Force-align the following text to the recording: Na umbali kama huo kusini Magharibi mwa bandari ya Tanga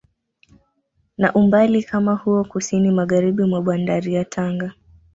Na 1.17 1.33
umbali 1.33 1.83
kama 1.83 2.15
huo 2.15 2.43
kusini 2.43 2.91
Magharibi 2.91 3.43
mwa 3.43 3.61
bandari 3.61 4.13
ya 4.13 4.25
Tanga 4.25 4.73